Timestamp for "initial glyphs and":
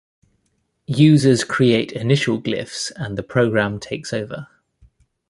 1.91-3.19